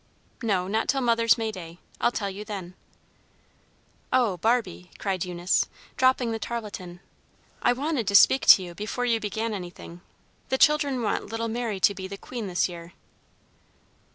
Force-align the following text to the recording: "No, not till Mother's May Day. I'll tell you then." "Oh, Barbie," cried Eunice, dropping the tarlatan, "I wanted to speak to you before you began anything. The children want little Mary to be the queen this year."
"No, 0.41 0.67
not 0.67 0.87
till 0.89 1.01
Mother's 1.01 1.37
May 1.37 1.51
Day. 1.51 1.77
I'll 1.99 2.11
tell 2.11 2.27
you 2.31 2.43
then." 2.43 2.73
"Oh, 4.11 4.37
Barbie," 4.37 4.89
cried 4.97 5.23
Eunice, 5.25 5.67
dropping 5.95 6.31
the 6.31 6.39
tarlatan, 6.39 7.01
"I 7.61 7.73
wanted 7.73 8.07
to 8.07 8.15
speak 8.15 8.47
to 8.47 8.63
you 8.63 8.73
before 8.73 9.05
you 9.05 9.19
began 9.19 9.53
anything. 9.53 10.01
The 10.49 10.57
children 10.57 11.03
want 11.03 11.27
little 11.27 11.49
Mary 11.49 11.79
to 11.81 11.93
be 11.93 12.07
the 12.07 12.17
queen 12.17 12.47
this 12.47 12.67
year." 12.67 12.93